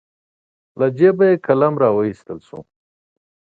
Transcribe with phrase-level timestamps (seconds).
[0.79, 2.59] له جېبې قلم راواييستل شو.